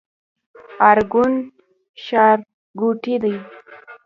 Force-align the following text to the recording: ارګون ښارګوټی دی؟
ارګون 0.89 1.33
ښارګوټی 2.03 3.15
دی؟ 3.23 3.35